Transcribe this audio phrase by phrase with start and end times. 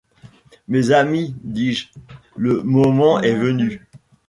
[0.67, 1.89] Mes amis, dis-je,
[2.35, 3.87] le moment est venu.